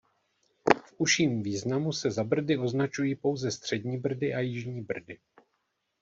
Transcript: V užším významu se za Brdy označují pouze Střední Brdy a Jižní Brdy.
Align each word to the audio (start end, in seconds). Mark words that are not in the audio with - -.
V 0.85 0.93
užším 0.97 1.43
významu 1.43 1.93
se 1.93 2.11
za 2.11 2.23
Brdy 2.23 2.57
označují 2.57 3.15
pouze 3.15 3.51
Střední 3.51 3.97
Brdy 3.97 4.33
a 4.33 4.39
Jižní 4.39 4.81
Brdy. 4.81 5.19